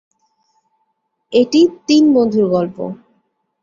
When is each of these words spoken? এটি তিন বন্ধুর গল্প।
এটি 1.33 1.61
তিন 1.87 2.03
বন্ধুর 2.15 2.45
গল্প। 2.49 2.77